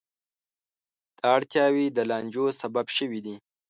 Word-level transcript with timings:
دا 1.17 1.25
اړتیاوې 1.37 1.85
د 1.91 1.99
لانجو 2.09 2.45
سبب 2.61 2.85
شوې 2.97 3.19
دي. 3.25 3.35